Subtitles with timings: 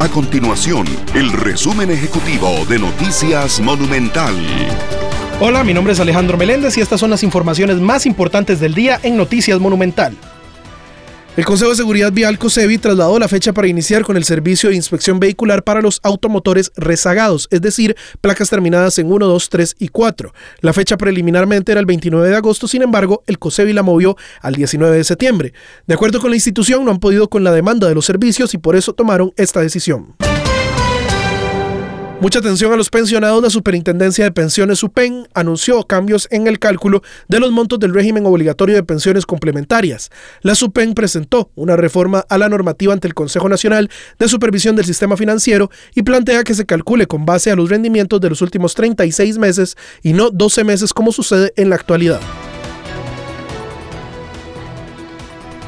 [0.00, 4.32] A continuación, el resumen ejecutivo de Noticias Monumental.
[5.40, 9.00] Hola, mi nombre es Alejandro Meléndez y estas son las informaciones más importantes del día
[9.02, 10.16] en Noticias Monumental.
[11.38, 14.74] El Consejo de Seguridad Vial COSEBI trasladó la fecha para iniciar con el servicio de
[14.74, 19.86] inspección vehicular para los automotores rezagados, es decir, placas terminadas en 1, 2, 3 y
[19.86, 20.34] 4.
[20.62, 24.56] La fecha preliminarmente era el 29 de agosto, sin embargo, el COSEBI la movió al
[24.56, 25.52] 19 de septiembre.
[25.86, 28.58] De acuerdo con la institución, no han podido con la demanda de los servicios y
[28.58, 30.16] por eso tomaron esta decisión.
[32.20, 33.40] Mucha atención a los pensionados.
[33.40, 38.26] La Superintendencia de Pensiones SUPEN anunció cambios en el cálculo de los montos del régimen
[38.26, 40.10] obligatorio de pensiones complementarias.
[40.42, 44.84] La SUPEN presentó una reforma a la normativa ante el Consejo Nacional de Supervisión del
[44.84, 48.74] Sistema Financiero y plantea que se calcule con base a los rendimientos de los últimos
[48.74, 52.18] 36 meses y no 12 meses como sucede en la actualidad.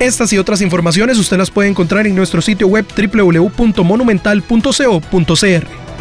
[0.00, 5.87] Estas y otras informaciones usted las puede encontrar en nuestro sitio web www.monumental.co.cr.